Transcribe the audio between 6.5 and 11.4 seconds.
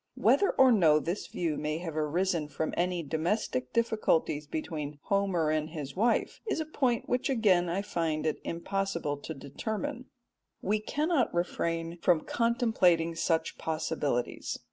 a point which again I find it impossible to determine. We cannot